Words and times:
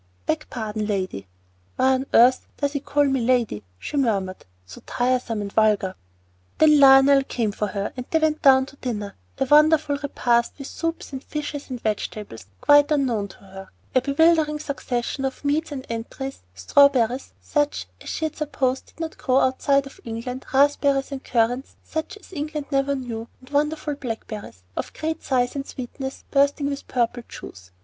"Beg 0.25 0.47
pardon, 0.49 0.87
lady." 0.87 1.27
"Why 1.75 1.93
on 1.93 2.07
earth 2.11 2.47
does 2.57 2.73
he 2.73 2.79
call 2.79 3.03
me 3.05 3.21
'lady'?" 3.21 3.61
she 3.77 3.97
murmured 3.97 4.45
"so 4.65 4.81
tiresome 4.87 5.41
and 5.41 5.53
vulgar!" 5.53 5.93
Then 6.57 6.79
Lionel 6.79 7.21
came 7.23 7.51
for 7.51 7.67
her, 7.67 7.93
and 7.95 8.07
they 8.09 8.17
went 8.17 8.41
down 8.41 8.65
to 8.65 8.75
dinner, 8.77 9.15
a 9.37 9.45
wonderful 9.45 9.97
repast, 10.01 10.53
with 10.57 10.65
soups 10.65 11.11
and 11.13 11.23
fishes 11.23 11.69
and 11.69 11.79
vegetables 11.79 12.47
quite 12.61 12.89
unknown 12.91 13.27
to 13.27 13.37
her; 13.41 13.69
a 13.93 14.01
bewildering 14.01 14.57
succession 14.57 15.23
of 15.23 15.45
meats 15.45 15.71
and 15.71 15.87
entrées, 15.87 16.39
strawberries 16.55 17.33
such 17.39 17.85
as 18.01 18.09
she 18.09 18.25
had 18.25 18.35
supposed 18.35 18.87
did 18.87 18.99
not 18.99 19.19
grow 19.19 19.37
outside 19.41 19.85
of 19.85 19.99
England, 20.03 20.47
raspberries 20.51 21.11
and 21.11 21.23
currants 21.23 21.75
such 21.83 22.17
as 22.17 22.33
England 22.33 22.65
never 22.71 22.95
knew, 22.95 23.27
and 23.39 23.51
wonderful 23.51 23.93
blackberries, 23.93 24.63
of 24.75 24.93
great 24.93 25.21
size 25.21 25.55
and 25.55 25.67
sweetness, 25.67 26.23
bursting 26.31 26.65
with 26.69 26.87
purple 26.87 27.21
juice. 27.29 27.69